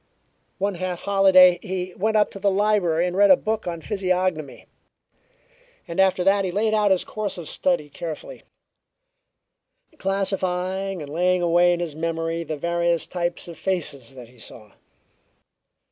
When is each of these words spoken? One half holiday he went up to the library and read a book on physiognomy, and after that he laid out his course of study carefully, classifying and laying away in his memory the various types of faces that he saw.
One 0.57 0.73
half 0.73 1.01
holiday 1.03 1.59
he 1.61 1.93
went 1.93 2.17
up 2.17 2.31
to 2.31 2.39
the 2.39 2.49
library 2.49 3.05
and 3.05 3.15
read 3.15 3.29
a 3.29 3.37
book 3.37 3.67
on 3.67 3.81
physiognomy, 3.81 4.65
and 5.87 5.99
after 5.99 6.23
that 6.23 6.43
he 6.43 6.49
laid 6.49 6.73
out 6.73 6.89
his 6.89 7.03
course 7.03 7.37
of 7.37 7.47
study 7.47 7.87
carefully, 7.87 8.41
classifying 9.99 11.03
and 11.03 11.13
laying 11.13 11.43
away 11.43 11.71
in 11.71 11.79
his 11.81 11.95
memory 11.95 12.43
the 12.43 12.57
various 12.57 13.05
types 13.05 13.47
of 13.47 13.59
faces 13.59 14.15
that 14.15 14.27
he 14.29 14.39
saw. 14.39 14.71